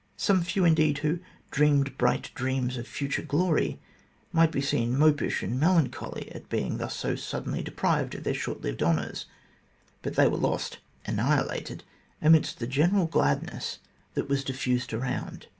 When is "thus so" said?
6.79-7.15